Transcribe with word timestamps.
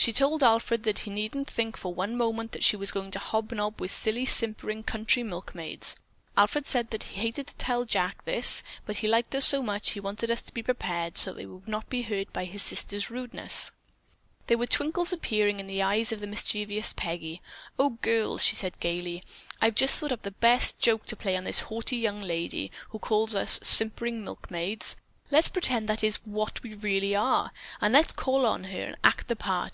She 0.00 0.12
told 0.12 0.42
Alfred 0.44 0.84
that 0.84 1.00
he 1.00 1.10
needn't 1.10 1.50
think 1.50 1.76
for 1.76 1.92
one 1.92 2.16
moment 2.16 2.52
that 2.52 2.62
she 2.64 2.76
was 2.76 2.92
going 2.92 3.10
to 3.10 3.18
hobnob 3.18 3.78
with 3.80 3.90
silly, 3.90 4.24
simpering 4.24 4.82
country 4.84 5.22
milkmaids! 5.24 5.96
Alfred 6.34 6.66
said 6.66 6.90
that 6.92 7.02
he 7.02 7.20
hated 7.20 7.48
to 7.48 7.56
tell 7.56 7.84
Jack 7.84 8.18
all 8.24 8.32
this, 8.32 8.62
but 8.86 8.98
he 8.98 9.08
liked 9.08 9.34
us 9.34 9.44
so 9.44 9.60
much 9.60 9.90
he 9.90 10.00
wanted 10.00 10.30
us 10.30 10.40
to 10.42 10.54
be 10.54 10.62
prepared, 10.62 11.16
so 11.18 11.32
that 11.32 11.40
we 11.40 11.52
would 11.52 11.68
not 11.68 11.90
be 11.90 12.02
hurt 12.02 12.32
by 12.32 12.44
his 12.46 12.62
sister's 12.62 13.10
rudeness." 13.10 13.72
There 14.46 14.56
were 14.56 14.68
twinkles 14.68 15.12
appearing 15.12 15.58
in 15.60 15.66
the 15.66 15.82
eyes 15.82 16.10
of 16.10 16.20
the 16.20 16.26
mischievous 16.28 16.94
Peggy. 16.94 17.42
"Oh, 17.78 17.90
girls," 18.00 18.42
she 18.44 18.56
said 18.56 18.80
gaily, 18.80 19.24
"I've 19.60 19.74
thought 19.76 20.12
up 20.12 20.22
the 20.22 20.30
best 20.30 20.80
joke 20.80 21.04
to 21.06 21.16
play 21.16 21.36
on 21.36 21.44
this 21.44 21.58
haughty 21.60 21.96
young 21.96 22.20
lady 22.20 22.70
who 22.90 22.98
calls 23.00 23.34
us 23.34 23.58
simpering 23.64 24.24
milkmaids. 24.24 24.96
Let's 25.30 25.50
pretend 25.50 25.86
that 25.88 26.02
is 26.04 26.16
what 26.24 26.62
we 26.62 26.72
really 26.74 27.14
are, 27.14 27.52
and 27.80 27.92
let's 27.92 28.14
call 28.14 28.46
on 28.46 28.64
her 28.64 28.86
and 28.86 28.96
act 29.02 29.26
the 29.26 29.36
part. 29.36 29.66